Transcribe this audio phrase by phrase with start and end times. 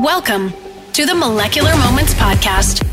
[0.00, 0.54] Welcome
[0.94, 2.86] to the Molecular Moments Podcast.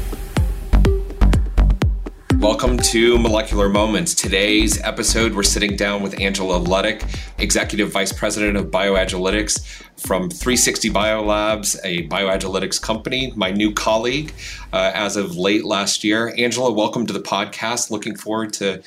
[2.41, 4.13] Welcome to Molecular Moments.
[4.13, 7.05] Today's episode, we're sitting down with Angela Luddick,
[7.37, 14.33] Executive Vice President of BioAgilytix from 360 Biolabs, a BioAgilytix company, my new colleague
[14.73, 16.33] uh, as of late last year.
[16.37, 17.89] Angela, welcome to the podcast.
[17.89, 18.83] Looking forward to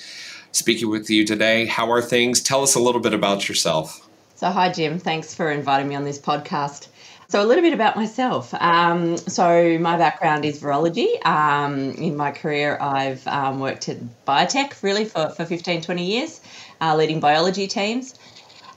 [0.52, 1.64] speaking with you today.
[1.64, 2.42] How are things?
[2.42, 4.06] Tell us a little bit about yourself.
[4.34, 4.98] So, hi, Jim.
[4.98, 6.88] Thanks for inviting me on this podcast.
[7.30, 8.52] So, a little bit about myself.
[8.54, 11.24] Um, so, my background is virology.
[11.24, 16.40] Um, in my career, I've um, worked at biotech really for, for 15, 20 years,
[16.80, 18.18] uh, leading biology teams.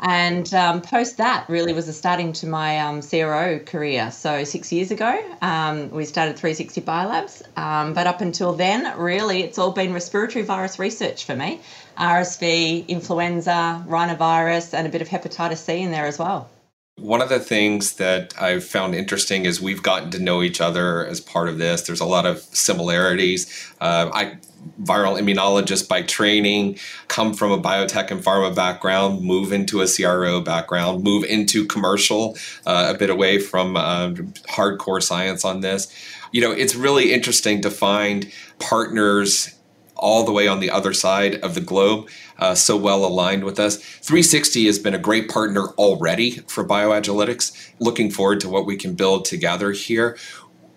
[0.01, 4.11] And um, post that really was the starting to my um, CRO career.
[4.11, 7.41] So six years ago, um, we started 360 Biolabs.
[7.55, 11.59] But up until then, really, it's all been respiratory virus research for me.
[11.97, 16.51] RSV, influenza, rhinovirus, and a bit of hepatitis C in there as well.
[16.97, 21.05] One of the things that I've found interesting is we've gotten to know each other
[21.05, 21.81] as part of this.
[21.81, 23.73] There's a lot of similarities.
[23.81, 24.37] Uh, I
[24.81, 26.77] viral immunologist by training,
[27.07, 32.37] come from a biotech and pharma background, move into a CRO background, move into commercial,
[32.65, 34.09] uh, a bit away from uh,
[34.49, 35.93] hardcore science on this.
[36.31, 39.53] You know, it's really interesting to find partners
[39.95, 43.59] all the way on the other side of the globe, uh, so well aligned with
[43.59, 43.77] us.
[43.77, 47.73] 360 has been a great partner already for BioAgilytix.
[47.79, 50.17] Looking forward to what we can build together here.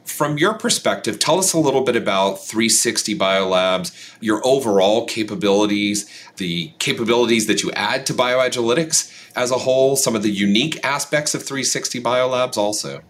[0.05, 6.73] From your perspective, tell us a little bit about 360 Biolabs, your overall capabilities, the
[6.79, 11.43] capabilities that you add to BioAgilytix as a whole, some of the unique aspects of
[11.43, 13.03] 360 Biolabs also.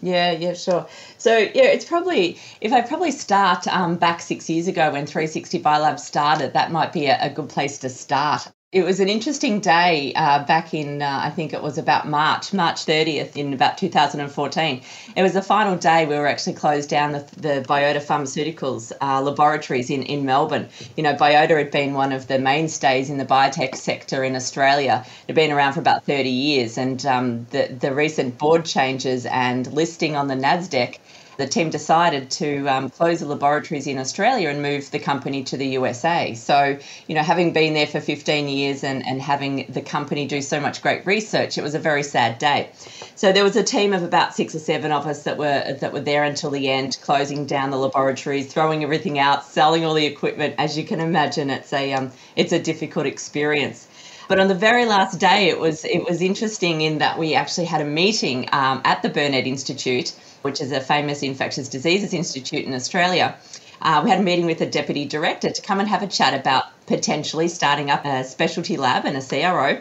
[0.00, 0.86] Yeah, yeah, sure.
[1.18, 5.60] So yeah, it's probably if I probably start um, back six years ago when 360
[5.60, 8.48] Biolabs started, that might be a, a good place to start.
[8.70, 12.52] It was an interesting day uh, back in, uh, I think it was about March,
[12.52, 14.82] March 30th in about 2014.
[15.16, 19.22] It was the final day we were actually closed down the, the Biota Pharmaceuticals uh,
[19.22, 20.68] laboratories in, in Melbourne.
[20.98, 25.02] You know, Biota had been one of the mainstays in the biotech sector in Australia.
[25.22, 29.24] It had been around for about 30 years, and um, the, the recent board changes
[29.24, 30.98] and listing on the NASDAQ
[31.38, 35.56] the team decided to um, close the laboratories in Australia and move the company to
[35.56, 36.34] the USA.
[36.34, 36.76] So,
[37.06, 40.60] you know, having been there for 15 years and, and having the company do so
[40.60, 42.70] much great research, it was a very sad day.
[43.14, 45.92] So there was a team of about six or seven of us that were that
[45.92, 50.06] were there until the end, closing down the laboratories, throwing everything out, selling all the
[50.06, 50.56] equipment.
[50.58, 53.86] As you can imagine, it's a um, it's a difficult experience.
[54.28, 57.66] But on the very last day, it was it was interesting in that we actually
[57.66, 60.12] had a meeting um, at the Burnet Institute
[60.42, 63.36] which is a famous infectious diseases institute in Australia.
[63.80, 66.38] Uh, we had a meeting with the deputy director to come and have a chat
[66.38, 69.78] about potentially starting up a specialty lab and a CRO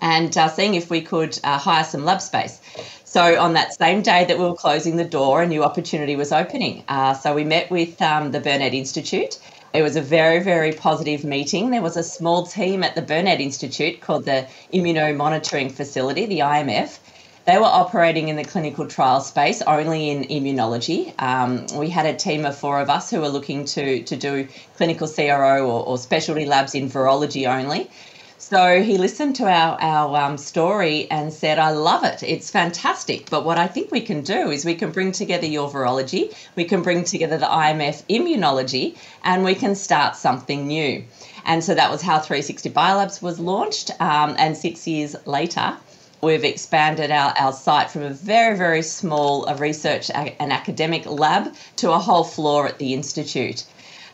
[0.00, 2.60] and uh, seeing if we could uh, hire some lab space.
[3.04, 6.32] So, on that same day that we were closing the door, a new opportunity was
[6.32, 6.84] opening.
[6.88, 9.38] Uh, so, we met with um, the Burnet Institute.
[9.72, 11.70] It was a very, very positive meeting.
[11.70, 16.98] There was a small team at the Burnet Institute called the Immunomonitoring Facility, the IMF,
[17.44, 21.12] they were operating in the clinical trial space only in immunology.
[21.20, 24.48] Um, we had a team of four of us who were looking to, to do
[24.76, 27.90] clinical CRO or, or specialty labs in virology only.
[28.38, 32.22] So he listened to our, our um, story and said, I love it.
[32.22, 33.30] It's fantastic.
[33.30, 36.64] But what I think we can do is we can bring together your virology, we
[36.64, 41.04] can bring together the IMF immunology, and we can start something new.
[41.46, 43.90] And so that was how 360 Biolabs was launched.
[44.00, 45.76] Um, and six years later,
[46.24, 51.92] We've expanded our, our site from a very, very small research and academic lab to
[51.92, 53.64] a whole floor at the Institute.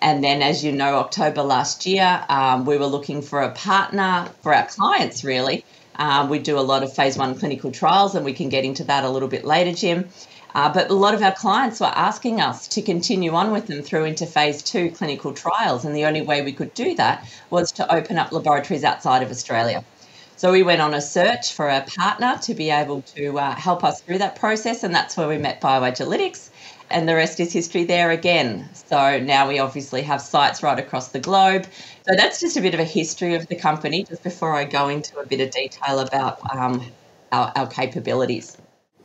[0.03, 4.29] And then, as you know, October last year, um, we were looking for a partner
[4.43, 5.65] for our clients, really.
[5.95, 8.83] Um, we do a lot of phase one clinical trials, and we can get into
[8.85, 10.09] that a little bit later, Jim.
[10.53, 13.83] Uh, but a lot of our clients were asking us to continue on with them
[13.83, 15.85] through into phase two clinical trials.
[15.85, 19.31] And the only way we could do that was to open up laboratories outside of
[19.31, 19.85] Australia.
[20.41, 23.85] So we went on a search for a partner to be able to uh, help
[23.85, 26.49] us through that process, and that's where we met BioAgilytix.
[26.89, 28.67] And the rest is history there again.
[28.73, 31.67] So now we obviously have sites right across the globe.
[32.09, 34.89] So that's just a bit of a history of the company, just before I go
[34.89, 36.91] into a bit of detail about um,
[37.33, 38.57] our, our capabilities.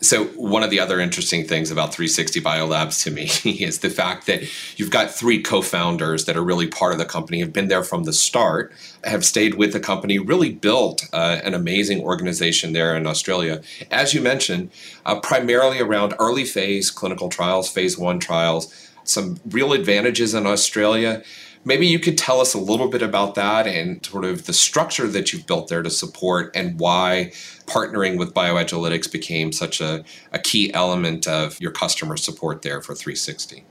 [0.01, 3.23] So, one of the other interesting things about 360 Biolabs to me
[3.63, 4.43] is the fact that
[4.77, 7.83] you've got three co founders that are really part of the company, have been there
[7.83, 8.73] from the start,
[9.05, 13.61] have stayed with the company, really built uh, an amazing organization there in Australia.
[13.89, 14.69] As you mentioned,
[15.05, 18.73] uh, primarily around early phase clinical trials, phase one trials,
[19.05, 21.23] some real advantages in Australia
[21.65, 25.07] maybe you could tell us a little bit about that and sort of the structure
[25.07, 27.31] that you've built there to support and why
[27.65, 32.95] partnering with BioAgilytix became such a, a key element of your customer support there for
[32.95, 33.65] 360.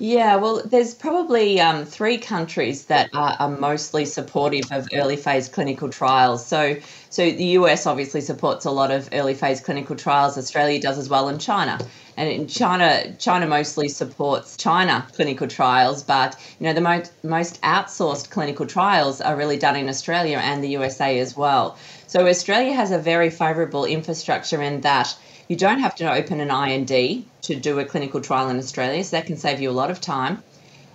[0.00, 5.48] Yeah, well, there's probably um, three countries that are, are, mostly supportive of early phase
[5.48, 6.46] clinical trials.
[6.46, 6.76] So,
[7.10, 10.38] so the US obviously supports a lot of early phase clinical trials.
[10.38, 11.80] Australia does as well, and China.
[12.18, 17.62] And in China, China mostly supports China clinical trials, but you know the most most
[17.62, 21.78] outsourced clinical trials are really done in Australia and the USA as well.
[22.08, 25.16] So Australia has a very favourable infrastructure in that
[25.46, 29.16] you don't have to open an IND to do a clinical trial in Australia, so
[29.16, 30.42] that can save you a lot of time.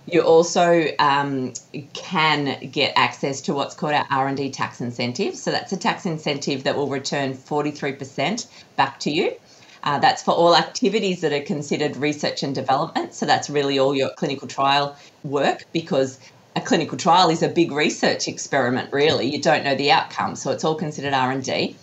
[0.06, 1.54] You also um,
[1.94, 5.36] can get access to what's called our R&D tax incentive.
[5.36, 9.32] So that's a tax incentive that will return 43% back to you.
[9.84, 13.12] Uh, that's for all activities that are considered research and development.
[13.14, 16.18] So that's really all your clinical trial work because
[16.56, 18.92] a clinical trial is a big research experiment.
[18.92, 21.76] Really, you don't know the outcome, so it's all considered R and D.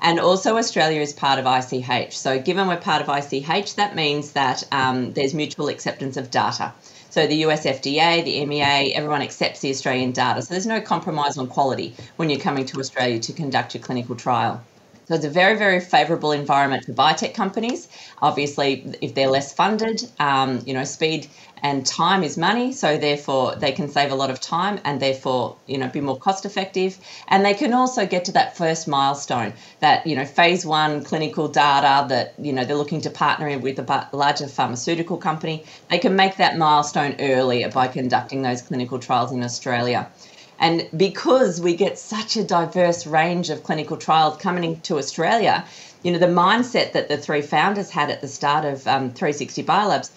[0.00, 2.16] And also, Australia is part of ICH.
[2.16, 6.72] So, given we're part of ICH, that means that um, there's mutual acceptance of data.
[7.10, 10.42] So, the US FDA, the MEA, everyone accepts the Australian data.
[10.42, 14.14] So, there's no compromise on quality when you're coming to Australia to conduct your clinical
[14.14, 14.62] trial.
[15.08, 17.88] So it's a very, very favourable environment for biotech companies.
[18.20, 21.28] Obviously, if they're less funded, um, you know, speed
[21.62, 25.56] and time is money, so therefore they can save a lot of time and therefore,
[25.66, 26.98] you know, be more cost effective.
[27.28, 31.48] And they can also get to that first milestone, that, you know, phase one clinical
[31.48, 35.64] data that, you know, they're looking to partner with a larger pharmaceutical company.
[35.88, 40.10] They can make that milestone earlier by conducting those clinical trials in Australia.
[40.60, 45.64] And because we get such a diverse range of clinical trials coming to Australia,
[46.02, 49.62] you know, the mindset that the three founders had at the start of um, 360
[49.62, 50.10] Biolabs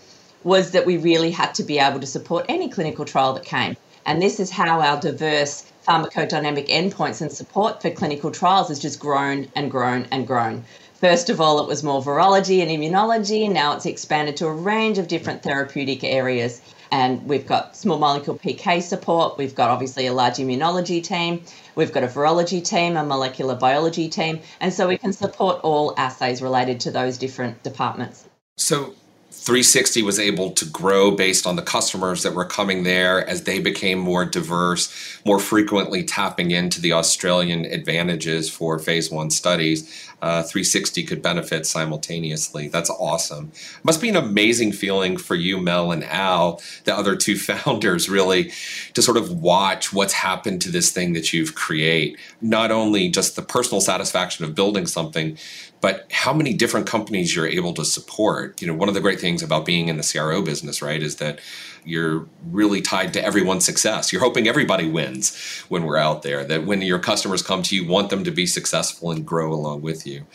[0.43, 3.77] was that we really had to be able to support any clinical trial that came.
[4.05, 8.99] And this is how our diverse pharmacodynamic endpoints and support for clinical trials has just
[8.99, 10.63] grown and grown and grown.
[10.95, 14.53] First of all, it was more virology and immunology, and now it's expanded to a
[14.53, 16.61] range of different therapeutic areas
[16.91, 19.37] and we've got small molecule PK support.
[19.37, 21.43] We've got obviously a large immunology team.
[21.75, 24.41] We've got a virology team, a molecular biology team.
[24.59, 28.27] And so we can support all assays related to those different departments.
[28.57, 28.93] So
[29.31, 33.59] 360 was able to grow based on the customers that were coming there as they
[33.59, 40.10] became more diverse, more frequently tapping into the Australian advantages for phase one studies.
[40.21, 42.67] Uh, 360 could benefit simultaneously.
[42.67, 43.51] That's awesome.
[43.83, 48.51] Must be an amazing feeling for you, Mel and Al, the other two founders, really,
[48.93, 52.19] to sort of watch what's happened to this thing that you've created.
[52.39, 55.37] Not only just the personal satisfaction of building something,
[55.81, 58.61] but how many different companies you're able to support.
[58.61, 61.15] You know, one of the great things about being in the CRO business, right, is
[61.15, 61.39] that
[61.83, 64.11] you're really tied to everyone's success.
[64.11, 65.35] You're hoping everybody wins
[65.69, 68.45] when we're out there, that when your customers come to you, want them to be
[68.45, 70.25] successful and grow along with you.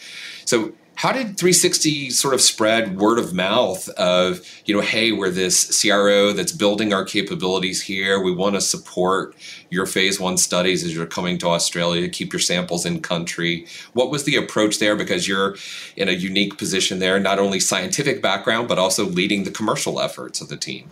[0.44, 5.30] So how did 360 sort of spread word of mouth of you know hey we're
[5.30, 9.34] this cro that's building our capabilities here we want to support
[9.70, 14.10] your phase one studies as you're coming to australia keep your samples in country what
[14.10, 15.54] was the approach there because you're
[15.96, 20.40] in a unique position there not only scientific background but also leading the commercial efforts
[20.40, 20.90] of the team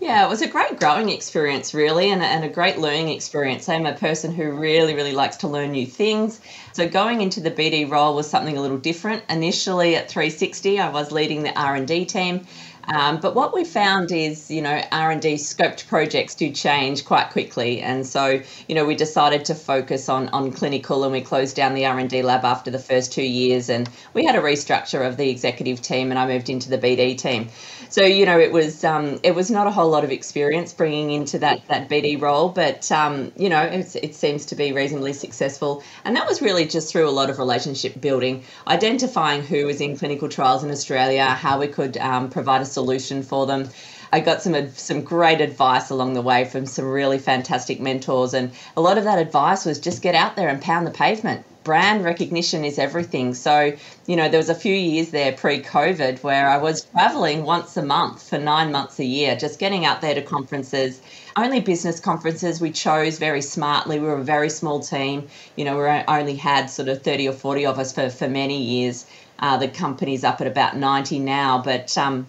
[0.00, 3.68] yeah, it was a great growing experience, really, and, and a great learning experience.
[3.68, 6.40] I'm a person who really, really likes to learn new things.
[6.72, 9.24] So going into the BD role was something a little different.
[9.28, 12.46] Initially at 360, I was leading the R&D team,
[12.88, 17.80] um, but what we found is, you know, R&D scoped projects do change quite quickly,
[17.82, 21.74] and so you know we decided to focus on on clinical, and we closed down
[21.74, 25.28] the R&D lab after the first two years, and we had a restructure of the
[25.28, 27.50] executive team, and I moved into the BD team.
[27.90, 31.10] So you know it was um, it was not a whole lot of experience bringing
[31.10, 35.82] into that that BD role, but um, you know it seems to be reasonably successful,
[36.04, 39.96] and that was really just through a lot of relationship building, identifying who was in
[39.96, 43.70] clinical trials in Australia, how we could um, provide a solution for them.
[44.12, 48.50] I got some some great advice along the way from some really fantastic mentors, and
[48.76, 51.44] a lot of that advice was just get out there and pound the pavement.
[51.68, 53.34] Brand recognition is everything.
[53.34, 57.76] So, you know, there was a few years there pre-COVID where I was traveling once
[57.76, 61.02] a month for nine months a year, just getting out there to conferences.
[61.36, 63.98] Only business conferences we chose very smartly.
[63.98, 65.28] We were a very small team.
[65.56, 68.62] You know, we only had sort of 30 or 40 of us for, for many
[68.62, 69.04] years.
[69.38, 72.26] Uh, the company's up at about 90 now, but um,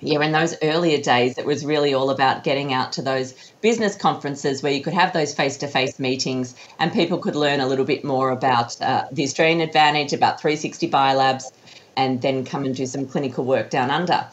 [0.00, 3.96] yeah, in those earlier days, it was really all about getting out to those business
[3.96, 7.66] conferences where you could have those face to face meetings and people could learn a
[7.66, 11.50] little bit more about uh, the Australian Advantage, about 360 Biolabs,
[11.96, 14.24] and then come and do some clinical work down under.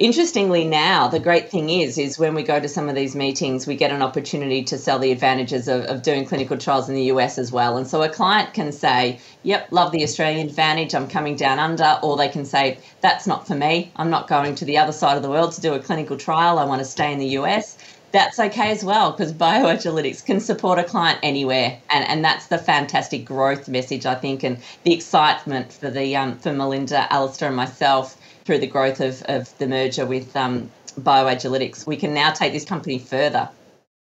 [0.00, 3.66] Interestingly now the great thing is is when we go to some of these meetings
[3.66, 7.04] we get an opportunity to sell the advantages of, of doing clinical trials in the
[7.08, 7.76] us as well.
[7.76, 11.98] And so a client can say yep love the australian advantage i'm coming down under
[12.02, 13.92] or they can say that's not for me.
[13.94, 16.58] I'm not going to the other side of the world to do a clinical trial.
[16.58, 17.76] I want to stay in the us
[18.10, 21.78] that's okay as well because BioAgilytix can support a client anywhere.
[21.90, 26.38] And, and that's the fantastic growth message i think and the excitement for the um,
[26.38, 28.16] for melinda alistair and myself
[28.50, 32.64] through the growth of, of the merger with um, BioAgilytix we can now take this
[32.64, 33.48] company further.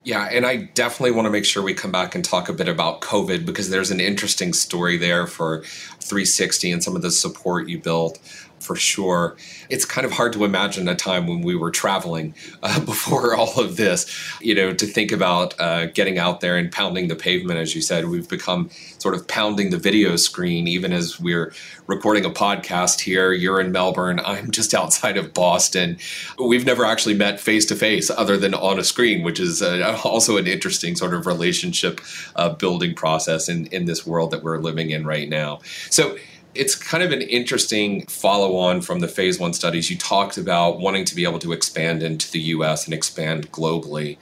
[0.03, 2.67] Yeah, and I definitely want to make sure we come back and talk a bit
[2.67, 7.67] about COVID because there's an interesting story there for 360 and some of the support
[7.67, 8.19] you built
[8.59, 9.35] for sure.
[9.69, 12.33] It's kind of hard to imagine a time when we were traveling
[12.63, 14.05] uh, before all of this,
[14.41, 17.59] you know, to think about uh, getting out there and pounding the pavement.
[17.59, 21.53] As you said, we've become sort of pounding the video screen, even as we're
[21.87, 23.31] recording a podcast here.
[23.31, 25.97] You're in Melbourne, I'm just outside of Boston.
[26.39, 29.99] We've never actually met face to face other than on a screen, which is uh,
[30.03, 32.01] also an interesting sort of relationship
[32.35, 35.59] uh, building process in, in this world that we're living in right now.
[35.89, 36.17] So,
[36.55, 39.89] it's kind of an interesting follow on from the phase one studies.
[39.89, 44.17] You talked about wanting to be able to expand into the US and expand globally.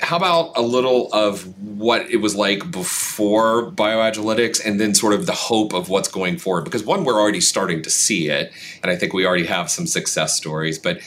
[0.00, 5.26] How about a little of what it was like before BioAgilytix and then sort of
[5.26, 6.64] the hope of what's going forward?
[6.64, 9.86] Because one, we're already starting to see it, and I think we already have some
[9.86, 11.00] success stories, but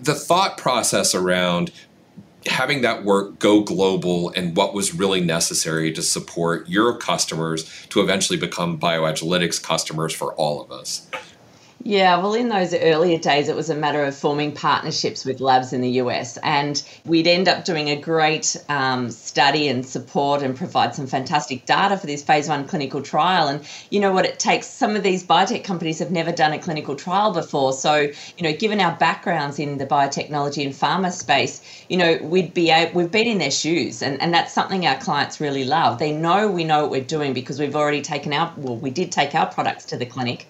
[0.00, 1.72] the thought process around
[2.48, 8.00] having that work go global and what was really necessary to support your customers to
[8.00, 11.08] eventually become BioAgilytix customers for all of us.
[11.84, 15.72] Yeah, well, in those earlier days, it was a matter of forming partnerships with labs
[15.72, 16.36] in the US.
[16.38, 21.66] And we'd end up doing a great um, study and support and provide some fantastic
[21.66, 23.46] data for this phase one clinical trial.
[23.46, 24.66] And you know what it takes?
[24.66, 27.72] Some of these biotech companies have never done a clinical trial before.
[27.72, 32.52] So, you know, given our backgrounds in the biotechnology and pharma space, you know, we'd
[32.54, 34.02] be able, we've been in their shoes.
[34.02, 36.00] And, and that's something our clients really love.
[36.00, 39.12] They know we know what we're doing because we've already taken our, well, we did
[39.12, 40.48] take our products to the clinic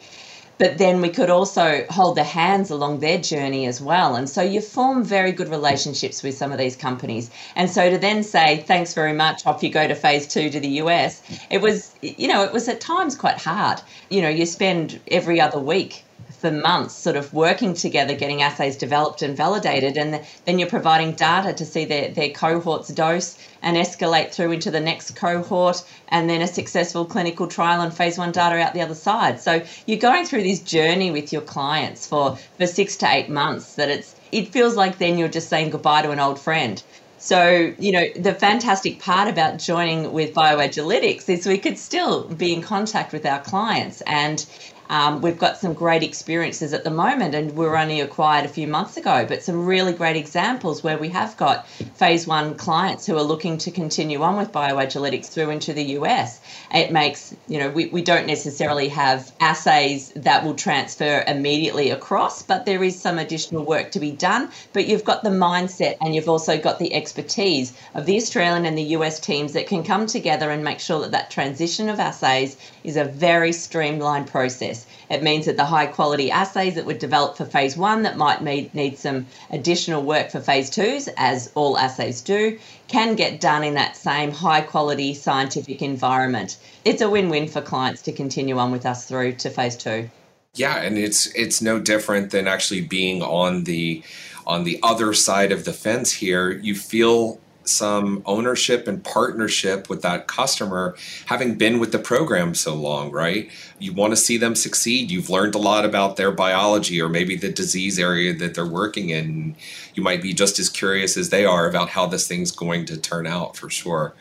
[0.59, 4.17] but then we could also hold their hands along their journey as well.
[4.17, 7.31] And so you form very good relationships with some of these companies.
[7.57, 10.61] And so to then say, thanks very much, off you go to phase two to
[10.61, 13.81] the US, it was, you know, it was at times quite hard.
[14.11, 16.05] You know, you spend every other week
[16.39, 21.13] for months sort of working together getting assays developed and validated and then you're providing
[21.13, 26.31] data to see their, their cohorts dose and escalate through into the next cohort and
[26.31, 29.41] then a successful clinical trial and phase one data out the other side.
[29.41, 33.75] So you're going through this journey with your clients for for six to eight months
[33.75, 36.83] that it's it feels like then you're just saying goodbye to an old friend.
[37.21, 42.53] So, you know, the fantastic part about joining with BioAgilytix is we could still be
[42.53, 44.47] in contact with our clients and
[44.89, 48.49] um, we've got some great experiences at the moment, and we were only acquired a
[48.49, 53.07] few months ago, but some really great examples where we have got phase one clients
[53.07, 56.41] who are looking to continue on with BioAgilytix through into the US.
[56.73, 62.43] It makes, you know, we, we don't necessarily have assays that will transfer immediately across,
[62.43, 64.51] but there is some additional work to be done.
[64.73, 68.77] But you've got the mindset and you've also got the expertise of the Australian and
[68.77, 72.57] the US teams that can come together and make sure that that transition of assays
[72.85, 74.78] is a very streamlined process.
[75.11, 78.75] It means that the high quality assays that were developed for phase one that might
[78.75, 82.59] need some additional work for phase twos, as all assays do,
[82.89, 86.59] can get done in that same high quality scientific environment.
[86.85, 90.11] It's a win win for clients to continue on with us through to phase two.
[90.55, 94.03] Yeah, and it's it's no different than actually being on the
[94.47, 96.51] on the other side of the fence here.
[96.51, 100.97] You feel some ownership and partnership with that customer
[101.27, 103.51] having been with the program so long, right?
[103.79, 105.11] You want to see them succeed.
[105.11, 109.11] You've learned a lot about their biology or maybe the disease area that they're working
[109.11, 109.57] in.
[109.95, 112.97] You might be just as curious as they are about how this thing's going to
[112.97, 114.15] turn out for sure.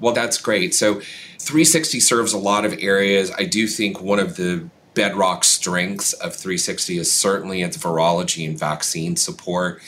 [0.00, 0.74] Well, that's great.
[0.74, 1.00] So
[1.38, 3.30] 360 serves a lot of areas.
[3.38, 8.58] I do think one of the bedrock strengths of 360 is certainly its virology and
[8.58, 9.80] vaccine support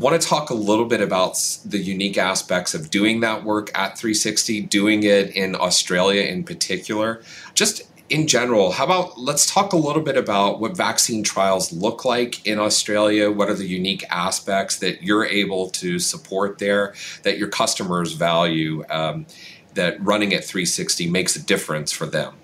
[0.00, 3.98] want to talk a little bit about the unique aspects of doing that work at
[3.98, 7.22] 360, doing it in Australia in particular.
[7.54, 12.06] Just in general, how about let's talk a little bit about what vaccine trials look
[12.06, 13.30] like in Australia?
[13.30, 18.84] What are the unique aspects that you're able to support there that your customers value?
[18.88, 19.26] Um,
[19.74, 22.34] that running at 360 makes a difference for them?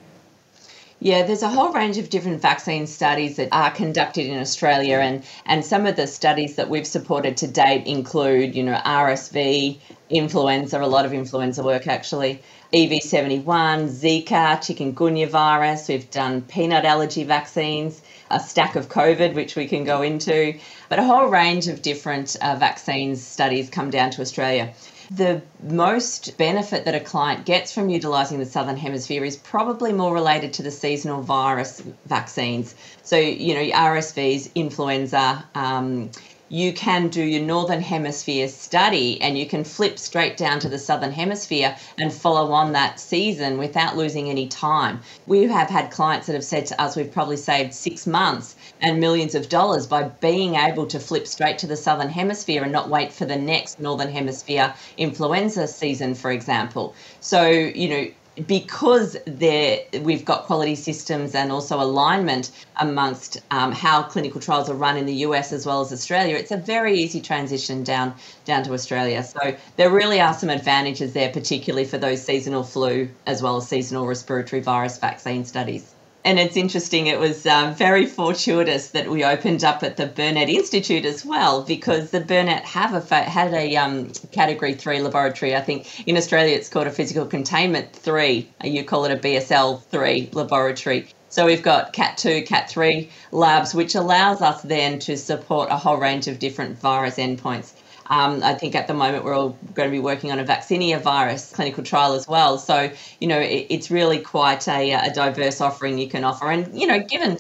[0.99, 5.25] Yeah, there's a whole range of different vaccine studies that are conducted in Australia, and,
[5.45, 10.81] and some of the studies that we've supported to date include, you know, RSV, influenza,
[10.81, 12.41] a lot of influenza work actually,
[12.73, 13.45] EV71,
[13.91, 15.87] Zika, chikungunya virus.
[15.87, 18.01] We've done peanut allergy vaccines,
[18.31, 22.37] a stack of COVID, which we can go into, but a whole range of different
[22.41, 24.73] uh, vaccines studies come down to Australia.
[25.11, 30.13] The most benefit that a client gets from utilising the Southern Hemisphere is probably more
[30.13, 32.75] related to the seasonal virus vaccines.
[33.05, 36.11] So, you know, RSVs, influenza, um,
[36.49, 40.79] you can do your northern hemisphere study and you can flip straight down to the
[40.79, 45.01] southern hemisphere and follow on that season without losing any time.
[45.27, 49.01] We have had clients that have said to us we've probably saved six months and
[49.01, 52.89] millions of dollars by being able to flip straight to the southern hemisphere and not
[52.89, 56.95] wait for the next northern hemisphere influenza season, for example.
[57.21, 58.07] So, you know,
[58.47, 64.75] because there we've got quality systems and also alignment amongst um, how clinical trials are
[64.75, 68.15] run in the US as well as Australia, it's a very easy transition down
[68.45, 69.23] down to Australia.
[69.23, 73.69] So there really are some advantages there, particularly for those seasonal flu as well as
[73.69, 75.96] seasonal respiratory virus vaccine studies
[76.27, 77.07] and it's interesting.
[77.07, 81.63] It was um, very fortuitous that we opened up at the Burnet Institute as well,
[81.63, 85.55] because the Burnet have a had a um, Category Three laboratory.
[85.55, 88.51] I think in Australia it's called a Physical Containment Three.
[88.65, 91.07] You call it a BSL Three laboratory.
[91.29, 95.77] So we've got Cat 2, Cat 3 labs, which allows us then to support a
[95.77, 97.73] whole range of different virus endpoints.
[98.11, 101.01] Um, I think at the moment we're all going to be working on a vaccinia
[101.01, 102.59] virus clinical trial as well.
[102.59, 106.51] So, you know, it, it's really quite a, a, diverse offering you can offer.
[106.51, 107.39] And, you know, given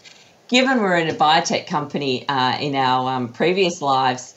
[0.48, 4.34] given we're in a biotech company uh, in our um, previous lives,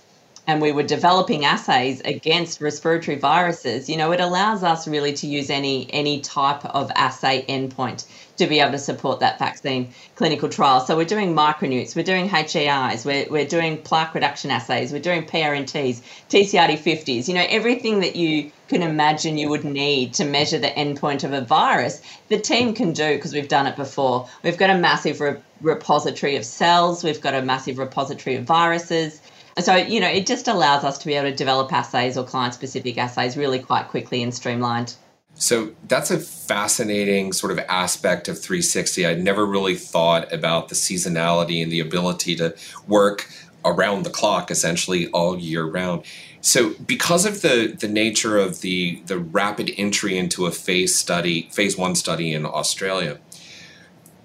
[0.48, 5.28] and we were developing assays against respiratory viruses, you know, it allows us really to
[5.28, 8.06] use any any type of assay endpoint
[8.40, 10.80] to be able to support that vaccine clinical trial.
[10.82, 15.24] So we're doing microneuts, we're doing HAIs, we're, we're doing plaque reduction assays, we're doing
[15.24, 20.68] PRNTs, TCID50s, you know, everything that you can imagine you would need to measure the
[20.68, 24.28] endpoint of a virus, the team can do because we've done it before.
[24.44, 29.22] We've got a massive re- repository of cells, we've got a massive repository of viruses
[29.58, 32.54] so, you know, it just allows us to be able to develop assays or client
[32.54, 34.96] specific assays really quite quickly and streamlined.
[35.40, 39.06] So that's a fascinating sort of aspect of 360.
[39.06, 42.56] I'd never really thought about the seasonality and the ability to
[42.88, 43.32] work
[43.64, 46.04] around the clock essentially all year round.
[46.42, 51.50] So because of the the nature of the the rapid entry into a phase study,
[51.54, 53.18] phase 1 study in Australia,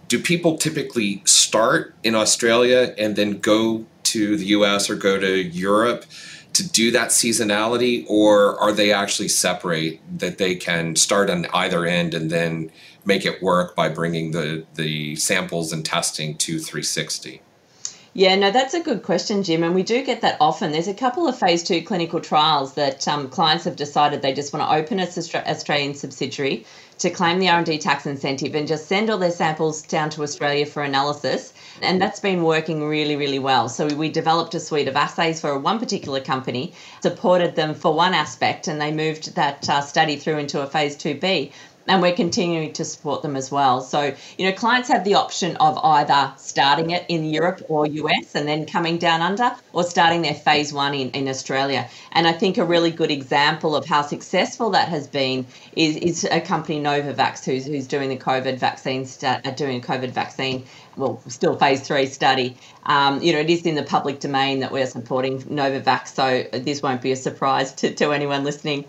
[0.08, 5.42] do people typically start in Australia and then go to the US or go to
[5.42, 6.04] Europe
[6.54, 11.84] to do that seasonality, or are they actually separate that they can start on either
[11.84, 12.70] end and then
[13.04, 17.42] make it work by bringing the, the samples and testing to 360?
[18.16, 19.64] Yeah, no, that's a good question, Jim.
[19.64, 20.70] And we do get that often.
[20.70, 24.52] There's a couple of phase two clinical trials that um, clients have decided they just
[24.52, 25.08] want to open a
[25.48, 26.64] Australian subsidiary
[26.98, 30.64] to claim the R&D tax incentive and just send all their samples down to Australia
[30.64, 31.54] for analysis.
[31.82, 33.68] And that's been working really, really well.
[33.68, 36.72] So we developed a suite of assays for one particular company,
[37.02, 40.96] supported them for one aspect, and they moved that uh, study through into a phase
[40.96, 41.50] 2B
[41.86, 43.80] and we're continuing to support them as well.
[43.80, 48.34] So, you know, clients have the option of either starting it in Europe or US
[48.34, 51.88] and then coming down under, or starting their phase one in, in Australia.
[52.12, 56.24] And I think a really good example of how successful that has been is, is
[56.24, 60.64] a company Novavax who's who's doing the COVID vaccine stu- uh, doing a COVID vaccine.
[60.96, 62.56] Well, still phase three study.
[62.86, 66.82] Um, you know, it is in the public domain that we're supporting Novavax, so this
[66.82, 68.84] won't be a surprise to, to anyone listening.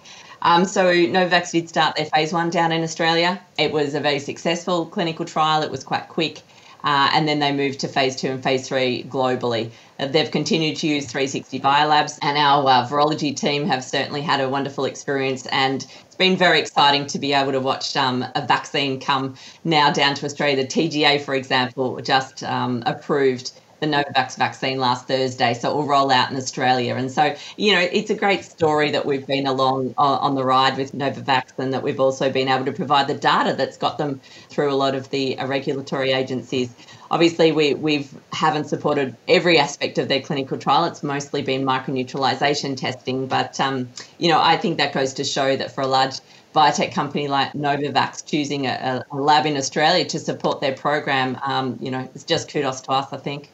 [0.46, 3.42] Um, so Novavax did start their phase one down in Australia.
[3.58, 5.64] It was a very successful clinical trial.
[5.64, 6.44] It was quite quick.
[6.84, 9.72] Uh, and then they moved to phase two and phase three globally.
[10.00, 14.40] Uh, they've continued to use 360 Biolabs, and our uh, virology team have certainly had
[14.40, 15.48] a wonderful experience.
[15.48, 19.92] And it's been very exciting to be able to watch um, a vaccine come now
[19.92, 20.58] down to Australia.
[20.58, 23.52] The TGA, for example, just um, approved
[23.86, 26.96] the Novavax vaccine last Thursday, so it will roll out in Australia.
[26.96, 30.44] And so, you know, it's a great story that we've been along uh, on the
[30.44, 33.98] ride with Novavax and that we've also been able to provide the data that's got
[33.98, 34.20] them
[34.50, 36.74] through a lot of the uh, regulatory agencies.
[37.12, 40.86] Obviously, we we haven't supported every aspect of their clinical trial.
[40.86, 45.56] It's mostly been microneutralization testing, but um, you know, I think that goes to show
[45.56, 46.16] that for a large
[46.56, 51.78] biotech company like Novavax choosing a, a lab in Australia to support their program, um,
[51.82, 53.52] you know, it's just kudos to us, I think.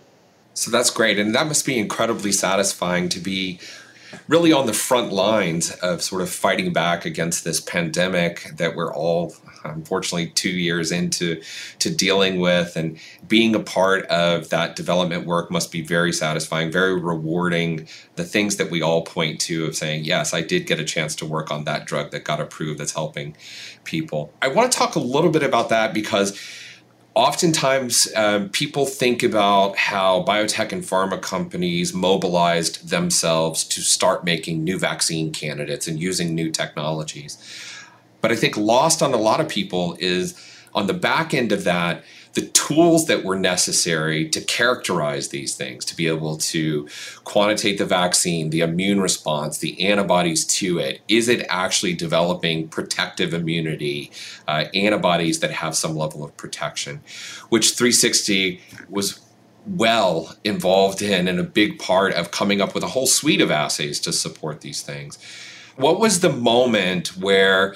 [0.53, 1.17] So that's great.
[1.17, 3.59] And that must be incredibly satisfying to be
[4.27, 8.93] really on the front lines of sort of fighting back against this pandemic that we're
[8.93, 11.41] all unfortunately two years into
[11.79, 12.75] to dealing with.
[12.75, 17.87] And being a part of that development work must be very satisfying very rewarding.
[18.15, 21.15] The things that we all point to of saying yes i did get a chance
[21.15, 23.35] to work on that drug that got approved that's helping
[23.83, 24.33] people.
[24.41, 26.37] I want to talk a little bit about that because
[27.13, 34.63] oftentimes um, people think about how biotech and pharma companies mobilized themselves to start making
[34.63, 37.37] new vaccine candidates and using new technologies.
[38.21, 40.39] But I think lost on a lot of people is
[40.73, 45.83] on the back end of that, the tools that were necessary to characterize these things,
[45.85, 46.87] to be able to
[47.23, 51.01] quantitate the vaccine, the immune response, the antibodies to it.
[51.07, 54.11] Is it actually developing protective immunity,
[54.47, 57.01] uh, antibodies that have some level of protection?
[57.49, 59.19] Which 360 was
[59.65, 63.51] well involved in and a big part of coming up with a whole suite of
[63.51, 65.19] assays to support these things.
[65.75, 67.75] What was the moment where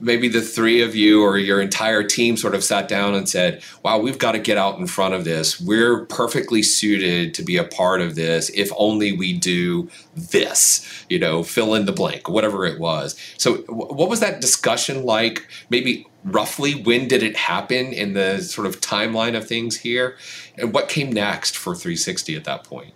[0.00, 3.62] maybe the three of you or your entire team sort of sat down and said,
[3.82, 5.60] wow, we've got to get out in front of this.
[5.60, 11.18] We're perfectly suited to be a part of this if only we do this, you
[11.18, 13.16] know, fill in the blank, whatever it was.
[13.36, 15.48] So, what was that discussion like?
[15.68, 20.16] Maybe roughly when did it happen in the sort of timeline of things here?
[20.56, 22.92] And what came next for 360 at that point?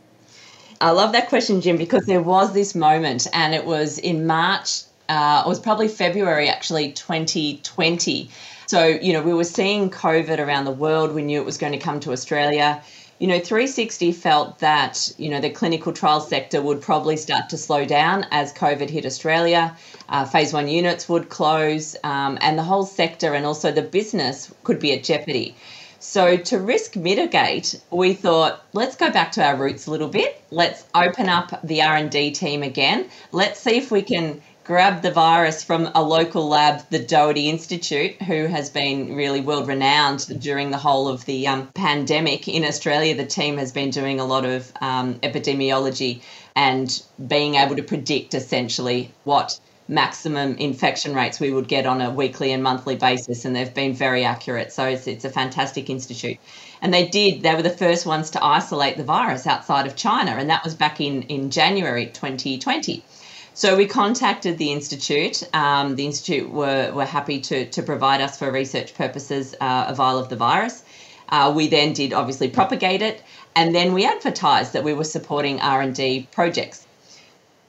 [0.80, 4.82] I love that question, Jim, because there was this moment, and it was in March
[5.08, 8.30] uh, it was probably February actually 2020.
[8.66, 11.14] So, you know, we were seeing COVID around the world.
[11.14, 12.82] We knew it was going to come to Australia.
[13.18, 17.58] You know, 360 felt that, you know, the clinical trial sector would probably start to
[17.58, 19.76] slow down as COVID hit Australia.
[20.08, 24.52] Uh, phase one units would close, um, and the whole sector and also the business
[24.64, 25.54] could be at jeopardy.
[26.00, 30.42] So to risk mitigate, we thought let's go back to our roots a little bit.
[30.50, 33.08] Let's open up the R&D team again.
[33.32, 38.20] Let's see if we can grabbed the virus from a local lab, the Doherty Institute,
[38.22, 43.14] who has been really world renowned during the whole of the um, pandemic in Australia.
[43.14, 46.22] The team has been doing a lot of um, epidemiology
[46.56, 52.10] and being able to predict essentially what maximum infection rates we would get on a
[52.10, 54.72] weekly and monthly basis, and they've been very accurate.
[54.72, 56.38] So it's, it's a fantastic institute.
[56.80, 60.30] And they did, they were the first ones to isolate the virus outside of China,
[60.38, 63.04] and that was back in, in January 2020.
[63.54, 65.48] So we contacted the institute.
[65.54, 69.94] Um, the institute were, were happy to, to provide us for research purposes uh, a
[69.94, 70.82] vial of the virus.
[71.28, 73.22] Uh, we then did obviously propagate it,
[73.56, 76.86] and then we advertised that we were supporting R and D projects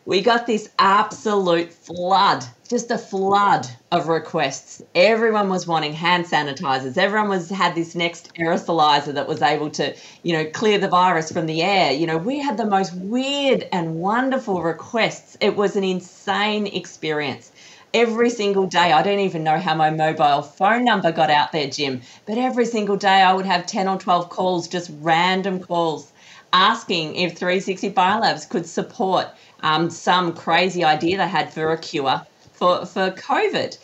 [0.05, 4.81] we got this absolute flood, just a flood of requests.
[4.95, 6.97] Everyone was wanting hand sanitizers.
[6.97, 11.31] Everyone was had this next aerosolizer that was able to, you know, clear the virus
[11.31, 11.91] from the air.
[11.91, 15.37] You know, we had the most weird and wonderful requests.
[15.41, 17.51] It was an insane experience.
[17.93, 21.69] Every single day, I don't even know how my mobile phone number got out there,
[21.69, 26.11] Jim, but every single day I would have 10 or 12 calls, just random calls,
[26.51, 29.27] asking if 360 Biolabs could support
[29.61, 33.77] um, some crazy idea they had for a cure for, for COVID.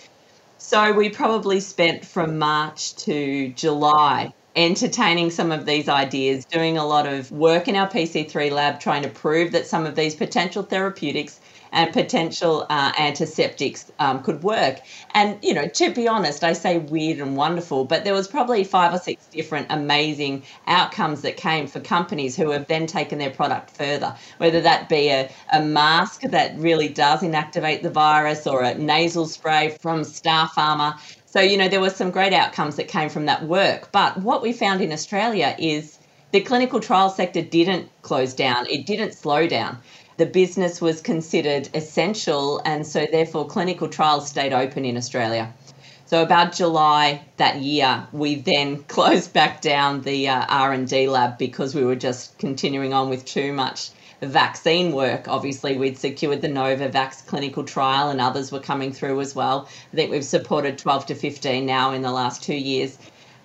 [0.57, 6.86] So we probably spent from March to July entertaining some of these ideas, doing a
[6.86, 10.63] lot of work in our PC3 lab, trying to prove that some of these potential
[10.63, 11.39] therapeutics
[11.71, 14.81] and potential uh, antiseptics um, could work.
[15.13, 18.63] And, you know, to be honest, I say weird and wonderful, but there was probably
[18.63, 23.29] five or six different amazing outcomes that came for companies who have then taken their
[23.29, 28.63] product further, whether that be a, a mask that really does inactivate the virus or
[28.63, 30.97] a nasal spray from Starpharma.
[31.25, 33.91] So, you know, there were some great outcomes that came from that work.
[33.93, 35.97] But what we found in Australia is
[36.31, 39.77] the clinical trial sector didn't close down, it didn't slow down
[40.21, 45.51] the business was considered essential, and so therefore clinical trials stayed open in Australia.
[46.05, 51.73] So about July that year, we then closed back down the uh, R&D lab because
[51.73, 53.89] we were just continuing on with too much
[54.21, 55.27] vaccine work.
[55.27, 59.67] Obviously, we'd secured the Novavax clinical trial, and others were coming through as well.
[59.91, 62.99] I think we've supported 12 to 15 now in the last two years.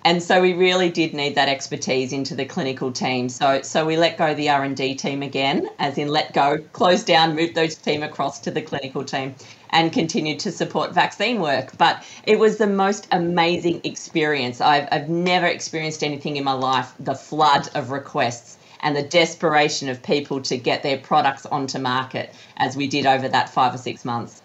[0.07, 3.27] And so we really did need that expertise into the clinical team.
[3.27, 6.59] So so we let go the R and D team again, as in let go,
[6.71, 9.35] close down, move those team across to the clinical team,
[9.71, 11.77] and continued to support vaccine work.
[11.77, 14.61] But it was the most amazing experience.
[14.61, 16.93] I've I've never experienced anything in my life.
[17.01, 22.33] The flood of requests and the desperation of people to get their products onto market
[22.55, 24.41] as we did over that five or six months.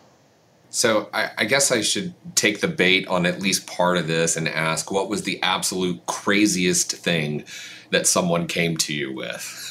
[0.73, 4.39] So I, I, guess I should take the bait on at least part of this
[4.39, 7.45] and ask what was the absolute craziest thing
[7.91, 9.71] that someone came to you with?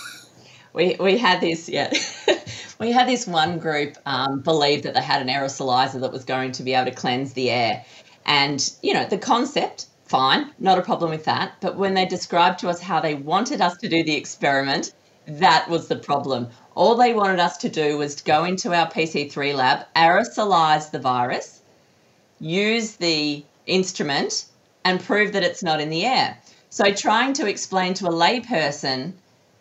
[0.74, 1.92] we, we had this, yeah.
[2.80, 6.52] we had this one group um, believe that they had an aerosolizer that was going
[6.52, 7.84] to be able to cleanse the air.
[8.28, 11.54] And, you know, the concept, fine, not a problem with that.
[11.62, 14.94] But when they described to us how they wanted us to do the experiment,
[15.26, 16.48] that was the problem.
[16.74, 21.00] All they wanted us to do was to go into our PC3 lab, aerosolize the
[21.00, 21.62] virus,
[22.40, 24.46] use the instrument,
[24.86, 26.38] and prove that it's not in the air.
[26.70, 29.14] So trying to explain to a layperson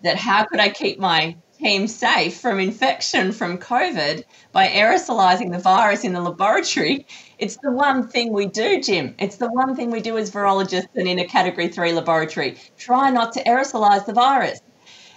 [0.03, 5.59] that how could I keep my team safe from infection from COVID by aerosolizing the
[5.59, 7.07] virus in the laboratory.
[7.38, 9.14] It's the one thing we do, Jim.
[9.18, 12.57] It's the one thing we do as virologists and in a category three laboratory.
[12.79, 14.61] Try not to aerosolize the virus.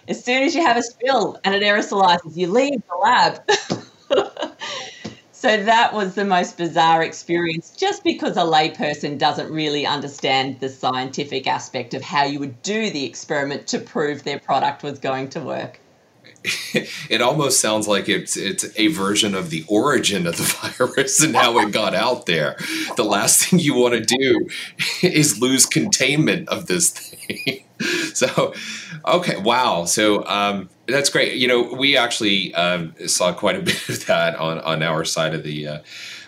[0.07, 3.41] As soon as you have a spill and it aerosolizes, you leave the lab.
[5.43, 10.69] So that was the most bizarre experience just because a layperson doesn't really understand the
[10.69, 15.27] scientific aspect of how you would do the experiment to prove their product was going
[15.31, 15.81] to work.
[17.09, 20.43] it almost sounds like it's it's a version of the origin of the
[20.77, 22.55] virus and how it got out there.
[22.95, 24.47] The last thing you want to do
[25.01, 27.65] is lose containment of this thing.
[28.13, 28.53] so,
[29.05, 29.85] okay, wow.
[29.85, 31.37] So um, that's great.
[31.37, 35.33] You know, we actually um, saw quite a bit of that on on our side
[35.33, 35.67] of the.
[35.67, 35.79] Uh,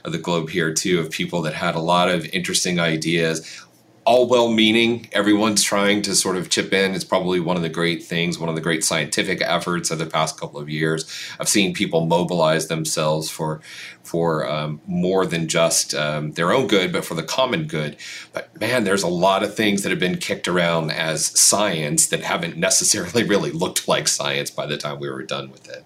[0.04, 3.65] of the globe here too of people that had a lot of interesting ideas
[4.06, 5.08] all well meaning.
[5.12, 6.94] Everyone's trying to sort of chip in.
[6.94, 10.06] It's probably one of the great things, one of the great scientific efforts of the
[10.06, 11.06] past couple of years.
[11.40, 13.62] I've seen people mobilize themselves for
[14.04, 17.98] for um, more than just um, their own good, but for the common good.
[18.34, 22.22] But man, there's a lot of things that have been kicked around as science that
[22.22, 25.84] haven't necessarily really looked like science by the time we were done with it.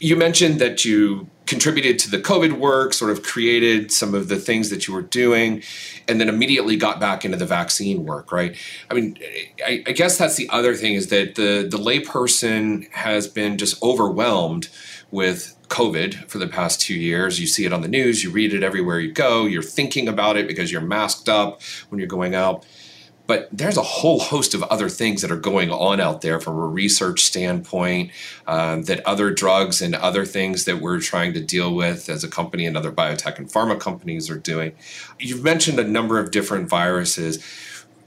[0.00, 4.36] You mentioned that you contributed to the COVID work, sort of created some of the
[4.36, 5.62] things that you were doing,
[6.06, 8.54] and then immediately got back into the vaccine work, right?
[8.90, 9.18] I mean,
[9.66, 13.82] I, I guess that's the other thing is that the the layperson has been just
[13.82, 14.68] overwhelmed
[15.10, 17.40] with COVID for the past two years.
[17.40, 20.36] You see it on the news, you read it everywhere you go, you're thinking about
[20.36, 22.66] it because you're masked up when you're going out.
[23.28, 26.56] But there's a whole host of other things that are going on out there from
[26.56, 28.10] a research standpoint,
[28.46, 32.28] um, that other drugs and other things that we're trying to deal with as a
[32.28, 34.72] company and other biotech and pharma companies are doing.
[35.20, 37.36] You've mentioned a number of different viruses.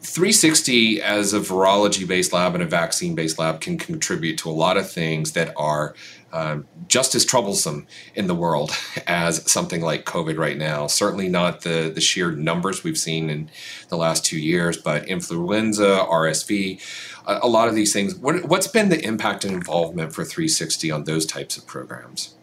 [0.02, 4.52] 360 as a virology based lab and a vaccine based lab can contribute to a
[4.52, 5.94] lot of things that are
[6.34, 8.72] um, just as troublesome in the world
[9.08, 10.88] as something like COVID right now.
[10.88, 13.50] Certainly not the, the sheer numbers we've seen in
[13.90, 16.82] the last two years, but influenza, RSV,
[17.28, 18.16] a, a lot of these things.
[18.16, 22.36] What, what's been the impact and involvement for 360 on those types of programs?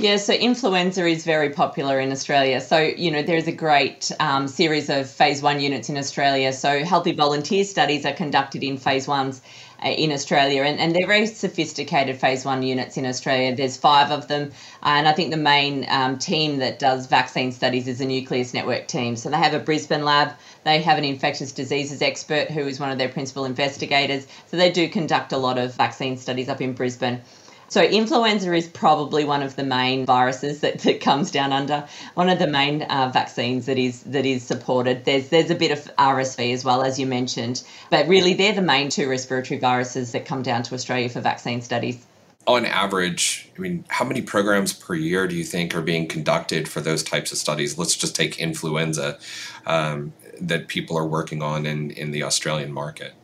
[0.00, 2.62] Yeah, so influenza is very popular in Australia.
[2.62, 6.54] So, you know, there's a great um, series of phase one units in Australia.
[6.54, 11.06] So, healthy volunteer studies are conducted in phase ones uh, in Australia, and, and they're
[11.06, 13.54] very sophisticated phase one units in Australia.
[13.54, 17.88] There's five of them, and I think the main um, team that does vaccine studies
[17.88, 19.16] is the Nucleus Network team.
[19.16, 20.32] So, they have a Brisbane lab,
[20.64, 24.26] they have an infectious diseases expert who is one of their principal investigators.
[24.46, 27.20] So, they do conduct a lot of vaccine studies up in Brisbane.
[27.70, 32.28] So influenza is probably one of the main viruses that, that comes down under one
[32.28, 35.04] of the main uh, vaccines that is that is supported.
[35.04, 38.60] There's there's a bit of RSV as well as you mentioned, but really they're the
[38.60, 42.04] main two respiratory viruses that come down to Australia for vaccine studies.
[42.48, 46.68] On average, I mean, how many programs per year do you think are being conducted
[46.68, 47.78] for those types of studies?
[47.78, 49.20] Let's just take influenza
[49.66, 53.14] um, that people are working on in, in the Australian market.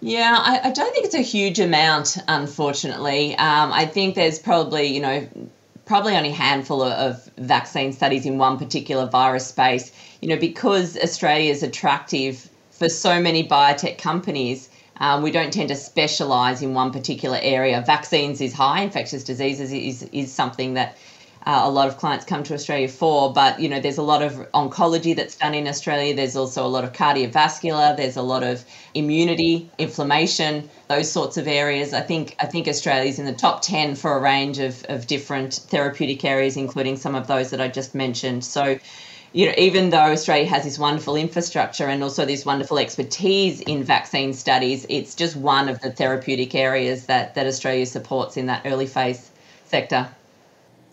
[0.00, 3.34] Yeah, I, I, don't think it's a huge amount, unfortunately.
[3.36, 5.28] Um, I think there's probably, you know,
[5.86, 9.92] probably only a handful of, vaccine studies in one particular virus space.
[10.20, 14.68] You know, because Australia is attractive for so many biotech companies,
[15.00, 17.82] um, we don't tend to specialize in one particular area.
[17.86, 20.96] Vaccines is high, infectious diseases is, is something that
[21.46, 23.32] uh, a lot of clients come to Australia for.
[23.32, 26.14] But you know, there's a lot of oncology that's done in Australia.
[26.14, 27.96] There's also a lot of cardiovascular.
[27.96, 31.92] There's a lot of immunity, inflammation, those sorts of areas.
[31.92, 35.54] I think I think Australia's in the top ten for a range of, of different
[35.54, 38.44] therapeutic areas, including some of those that I just mentioned.
[38.44, 38.78] So
[39.32, 43.84] you know, even though Australia has this wonderful infrastructure and also this wonderful expertise in
[43.84, 48.62] vaccine studies, it's just one of the therapeutic areas that, that Australia supports in that
[48.64, 49.30] early phase
[49.66, 50.08] sector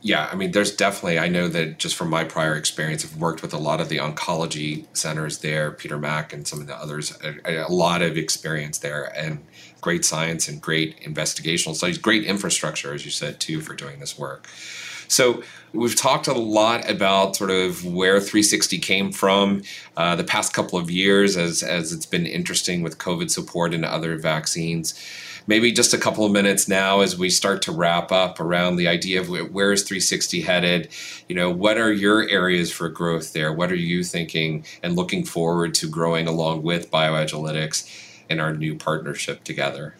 [0.05, 3.41] yeah, I mean, there's definitely, I know that just from my prior experience, I've worked
[3.41, 7.17] with a lot of the oncology centers there, Peter Mac and some of the others,
[7.23, 9.43] a, a lot of experience there and
[9.81, 14.15] great science and great investigational studies, great infrastructure, as you said, too, for doing this
[14.15, 14.47] work.
[15.07, 15.41] So
[15.73, 19.63] we've talked a lot about sort of where 360 came from
[19.97, 23.83] uh, the past couple of years as, as it's been interesting with COVID support and
[23.83, 24.93] other vaccines.
[25.47, 28.87] Maybe just a couple of minutes now as we start to wrap up around the
[28.87, 30.89] idea of where is 360 headed?
[31.29, 33.53] You know, what are your areas for growth there?
[33.53, 37.87] What are you thinking and looking forward to growing along with BioAgilytix
[38.27, 39.95] in our new partnership together?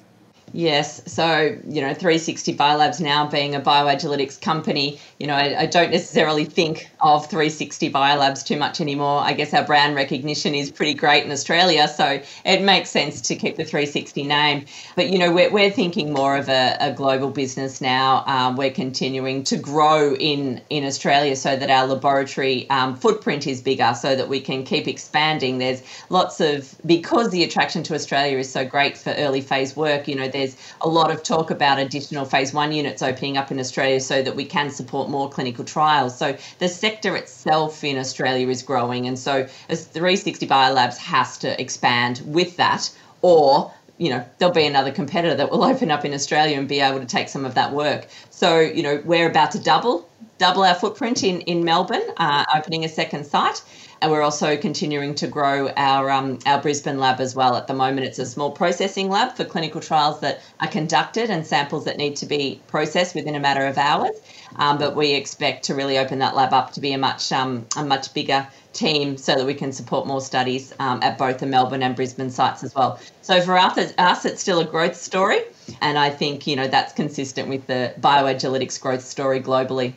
[0.56, 1.02] Yes.
[1.06, 5.92] So, you know, 360 Biolabs now being a BioAgilytix company, you know, I, I, don't
[5.92, 9.20] necessarily think of 360 Biolabs too much anymore.
[9.20, 13.36] I guess our brand recognition is pretty great in Australia, so it makes sense to
[13.36, 14.66] keep the 360 name.
[14.96, 18.24] But, you know, we're, we're thinking more of a, a global business now.
[18.26, 23.62] Um, we're continuing to grow in, in Australia so that our laboratory um, footprint is
[23.62, 25.58] bigger, so that we can keep expanding.
[25.58, 30.08] There's lots of, because the attraction to Australia is so great for early phase work,
[30.08, 33.52] you know, there's there's a lot of talk about additional phase one units opening up
[33.52, 36.18] in Australia so that we can support more clinical trials.
[36.18, 39.08] So the sector itself in Australia is growing.
[39.08, 44.66] And so as 360 Biolabs has to expand with that or you know there'll be
[44.66, 47.56] another competitor that will open up in Australia and be able to take some of
[47.56, 48.08] that work.
[48.30, 52.84] So you know we're about to double double our footprint in in Melbourne, uh, opening
[52.84, 53.62] a second site,
[54.02, 57.56] and we're also continuing to grow our um, our Brisbane lab as well.
[57.56, 61.46] At the moment, it's a small processing lab for clinical trials that are conducted and
[61.46, 64.16] samples that need to be processed within a matter of hours.
[64.58, 67.66] Um, but we expect to really open that lab up to be a much um,
[67.76, 71.46] a much bigger team so that we can support more studies um, at both the
[71.46, 73.00] Melbourne and Brisbane sites as well.
[73.22, 75.40] So for us, it's still a growth story,
[75.82, 79.94] and I think you know that's consistent with the BioAgilytix growth story globally.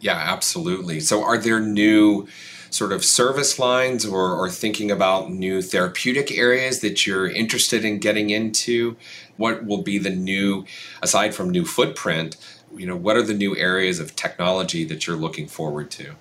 [0.00, 1.00] Yeah, absolutely.
[1.00, 2.28] So are there new
[2.70, 7.98] sort of service lines or, or thinking about new therapeutic areas that you're interested in
[7.98, 8.96] getting into?
[9.36, 10.66] What will be the new,
[11.02, 12.36] aside from new footprint,
[12.74, 16.14] you know, what are the new areas of technology that you're looking forward to?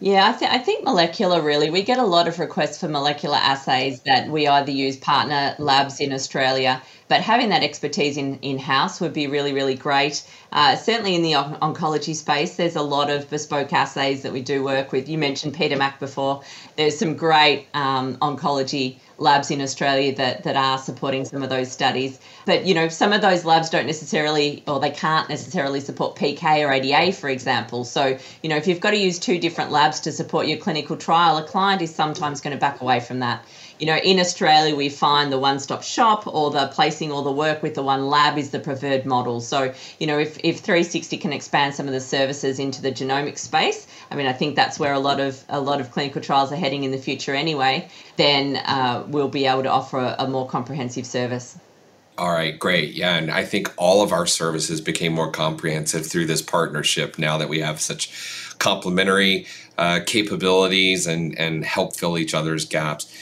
[0.00, 1.70] Yeah, I, th- I think molecular really.
[1.70, 6.00] We get a lot of requests for molecular assays that we either use partner labs
[6.00, 10.22] in Australia, but having that expertise in in house would be really, really great.
[10.52, 14.42] Uh, certainly in the on- oncology space, there's a lot of bespoke assays that we
[14.42, 15.08] do work with.
[15.08, 16.42] You mentioned Peter Mac before.
[16.76, 21.70] There's some great um, oncology labs in Australia that, that are supporting some of those
[21.70, 22.18] studies.
[22.46, 26.66] But, you know, some of those labs don't necessarily, or they can't necessarily support PK
[26.66, 27.84] or ADA, for example.
[27.84, 30.96] So, you know, if you've got to use two different labs to support your clinical
[30.96, 33.44] trial, a client is sometimes going to back away from that
[33.78, 37.32] you know, in Australia, we find the one stop shop or the placing all the
[37.32, 39.40] work with the one lab is the preferred model.
[39.40, 43.36] So, you know, if, if 360 can expand some of the services into the genomic
[43.36, 46.52] space, I mean, I think that's where a lot of a lot of clinical trials
[46.52, 50.46] are heading in the future anyway, then uh, we'll be able to offer a, more
[50.46, 51.58] comprehensive service.
[52.16, 52.94] All right, great.
[52.94, 57.38] Yeah, and I think all of our services became more comprehensive through this partnership now
[57.38, 59.46] that we have such complementary
[59.78, 63.12] uh, capabilities and, and help fill each other's gaps.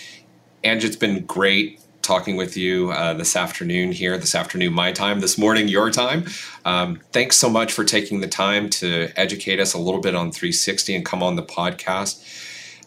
[0.63, 5.21] And it's been great talking with you uh, this afternoon here, this afternoon, my time,
[5.21, 6.27] this morning, your time.
[6.65, 10.33] Um, thanks so much for taking the time to educate us a little bit on
[10.33, 12.23] 360 and come on the podcast.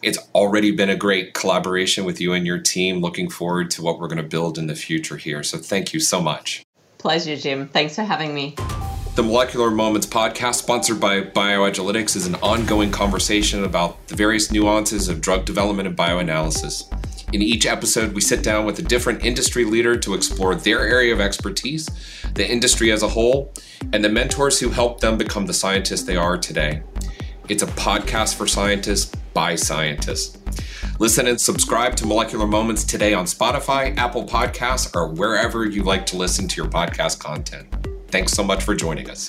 [0.02, 3.00] It's already been a great collaboration with you and your team.
[3.00, 5.42] Looking forward to what we're going to build in the future here.
[5.42, 6.62] So thank you so much.
[6.98, 7.68] Pleasure, Jim.
[7.68, 8.54] Thanks for having me.
[9.16, 15.08] The Molecular Moments podcast, sponsored by BioAgilytix, is an ongoing conversation about the various nuances
[15.08, 16.84] of drug development and bioanalysis.
[17.36, 21.12] In each episode, we sit down with a different industry leader to explore their area
[21.12, 21.86] of expertise,
[22.32, 23.52] the industry as a whole,
[23.92, 26.80] and the mentors who helped them become the scientists they are today.
[27.50, 30.38] It's a podcast for scientists by scientists.
[30.98, 36.06] Listen and subscribe to Molecular Moments today on Spotify, Apple Podcasts, or wherever you like
[36.06, 37.68] to listen to your podcast content.
[38.08, 39.28] Thanks so much for joining us.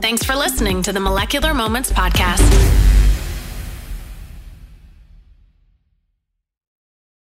[0.00, 2.93] Thanks for listening to the Molecular Moments podcast.